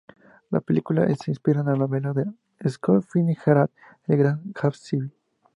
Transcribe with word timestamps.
La 0.49 0.61
película 0.61 1.05
se 1.15 1.29
inspira 1.29 1.59
en 1.59 1.67
la 1.67 1.75
novela 1.75 2.11
de 2.11 2.23
F. 2.57 2.69
Scott 2.71 3.03
Fitzgerald, 3.07 3.69
"El 4.07 4.17
gran 4.17 4.41
Gatsby". 4.45 5.11